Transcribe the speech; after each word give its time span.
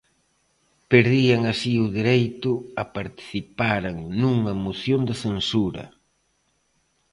Perdían 0.91 1.41
así 1.53 1.73
o 1.85 1.87
direito 1.97 2.51
a 2.81 2.83
participaren 2.97 3.95
nunha 4.19 4.53
moción 4.65 5.01
de 5.09 5.15
censura. 5.23 5.85